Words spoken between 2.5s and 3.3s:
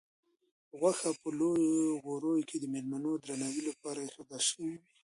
د مېلمنو د